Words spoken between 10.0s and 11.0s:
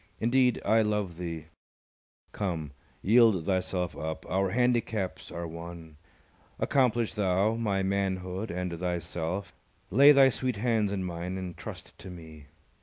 thy sweet hands